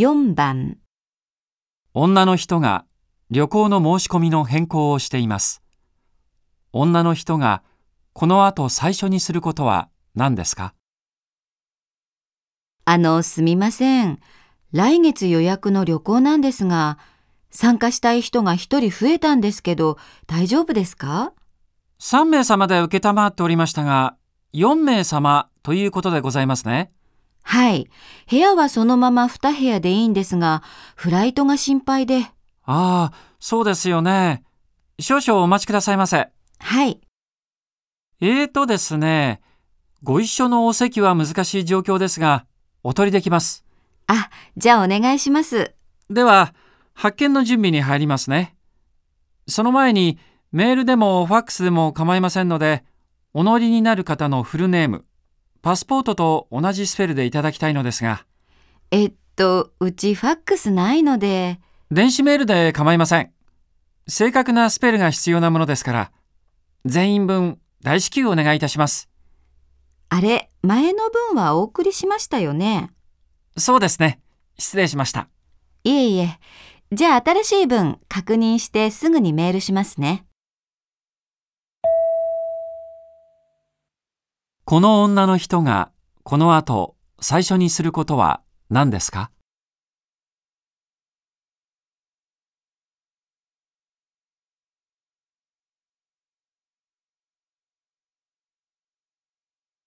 [0.00, 0.78] 4番、
[1.92, 2.84] 女の人が
[3.32, 5.60] 旅行の申し込みの変更をしています。
[6.72, 7.64] 女の人が
[8.12, 10.72] この後最初にすることは何ですか？
[12.84, 14.20] あの、すみません。
[14.70, 16.98] 来月予約の旅行なんですが、
[17.50, 21.32] 参加したい人が一人増えたんですけど、大丈夫ですか
[21.98, 24.16] ?3 名様で受けたまっておりましたが、
[24.54, 26.92] 4名様ということでございますね。
[27.42, 27.88] はい。
[28.30, 30.62] 部屋はそのまま2部屋でいいんですが、
[30.96, 32.26] フライトが心配で。
[32.64, 34.44] ああ、そうですよね。
[35.00, 36.28] 少々お待ちくださいませ。
[36.58, 37.00] はい。
[38.20, 39.40] えーとですね、
[40.02, 42.46] ご一緒のお席は難しい状況ですが、
[42.82, 43.64] お取りできます。
[44.06, 45.74] あ、じゃあお願いします。
[46.10, 46.54] では、
[46.94, 48.56] 発見の準備に入りますね。
[49.46, 50.18] その前に、
[50.50, 52.84] メールでもファックスでも構いませんので、
[53.34, 55.04] お乗りになる方のフルネーム、
[55.62, 58.24] パスポートと同じスペルでいただきたいのですが、
[58.90, 61.60] えっと、うちファックスないので、
[61.90, 63.32] 電子メールで構いません。
[64.06, 66.12] 正確なスペルが必要なものですから、
[66.84, 69.08] 全員分大至急お願いいたします。
[70.08, 72.90] あれ、前の分はお送りしましたよね？
[73.56, 74.20] そうですね。
[74.58, 75.28] 失礼しました。
[75.84, 76.38] いえいえ。
[76.90, 80.24] じゃあ新しい分確認してすぐにメールしますね。
[84.68, 85.90] この女の人が
[86.24, 89.30] この後最初にすることは何ですか？